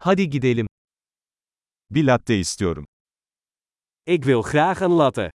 [0.00, 0.66] Hadi gidelim.
[1.90, 2.84] Bir latte istiyorum.
[4.06, 5.30] Ik wil graag een latte.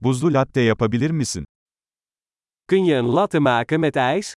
[0.00, 1.44] Buzlu latte yapabilir misin?
[2.64, 4.32] Kun je een latte maken met ijs?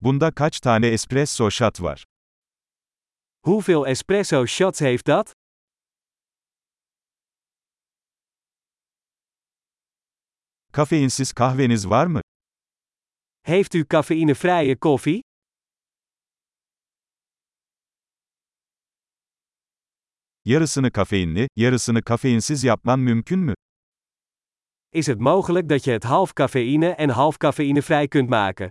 [0.00, 2.02] Bunda kaç tane espresso shot var?
[3.46, 5.37] Hoeveel espresso shots heeft dat?
[10.72, 12.20] Kafeinsiz kahveniz var mı?
[13.42, 15.22] Heeft u cafeïnevrije koffie?
[20.44, 23.54] Yarısını kafeinli, yarısını kafeinsiz yapman mümkün mü?
[24.92, 28.70] Is het mogelijk dat je het half cafeïne en half cafeïnevrij kunt maken?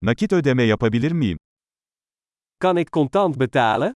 [0.00, 1.36] Nakit ödeme yapabilir miyim?
[2.58, 3.92] Kan ik contant betalen?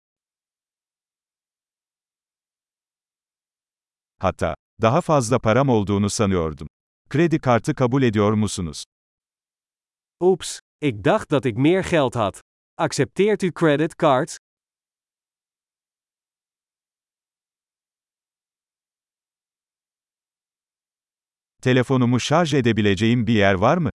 [4.22, 6.67] Hatta, daha fazla param olduğunu sanıyordum.
[7.09, 8.84] Kredi kartı kabul ediyor musunuz?
[10.20, 12.42] Oeps, ik dacht dat ik meer geld had.
[12.78, 14.38] Accepteert u credit cards?
[21.62, 23.90] Telefonumu şarj edebileceğim bir yer var mı?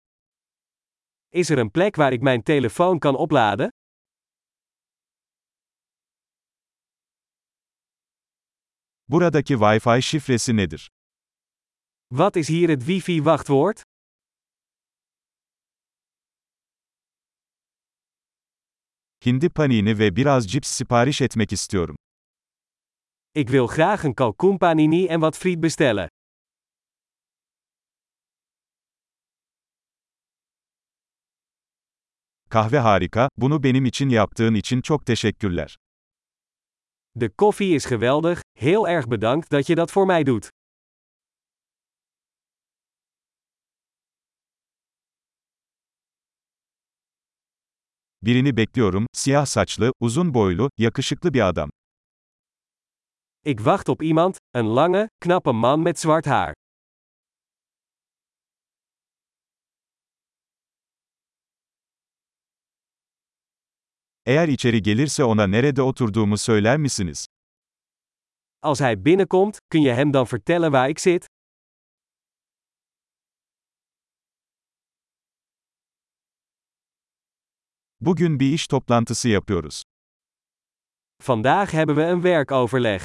[1.33, 3.71] Is er een plek waar ik mijn telefoon kan opladen?
[9.09, 10.91] Buradaki Wi-Fi şifresi nedir?
[12.11, 13.83] Wat is hier het wifi-wachtwoord?
[19.27, 21.97] Hindi panini ve biraz cips sipariş etmek istiyorum.
[23.35, 26.09] Ik wil graag een kalkoen panini en wat friet bestellen.
[32.51, 35.77] Kahve harika, bunu benim için yaptığın için çok teşekkürler.
[37.17, 40.49] De koffie is geweldig, heel erg bedankt dat je dat voor mij doet.
[48.23, 51.71] Birini bekliyorum, siyah saçlı, uzun boylu, yakışıklı bir adam.
[53.43, 56.55] Ik wacht op iemand, een lange, knappe man met zwart haar.
[64.27, 67.27] Eğer içeri gelirse ona nerede oturduğumu söyler misiniz?
[68.63, 71.27] Als hij binnenkomt, kun je hem dan vertellen waar ik zit?
[78.01, 79.83] Bugün bir iş toplantısı yapıyoruz.
[81.29, 83.03] Vandaag hebben we een werkoverleg.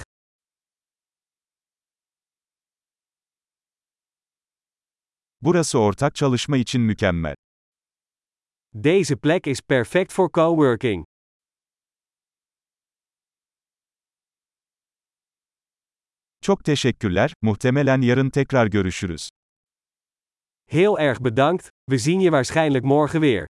[5.42, 7.36] Burası ortak çalışma için mükemmel.
[8.74, 11.09] Deze plek is perfect voor coworking.
[16.42, 19.30] Çok teşekkürler, muhtemelen yarın tekrar görüşürüz.
[20.68, 23.48] Heel erg bedankt, we zien je waarschijnlijk morgen weer.